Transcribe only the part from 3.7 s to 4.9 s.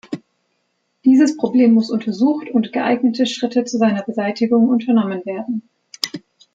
seiner Beseitigung